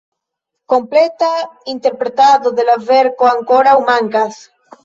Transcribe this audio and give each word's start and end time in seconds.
Kompleta 0.73 1.29
interpretado 1.75 2.55
de 2.61 2.67
la 2.71 2.79
verko 2.89 3.31
ankoraŭ 3.37 3.77
mankas! 3.93 4.43